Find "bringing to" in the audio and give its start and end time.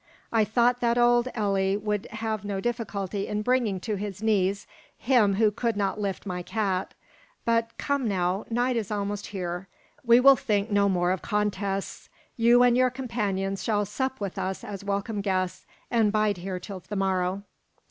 3.43-3.97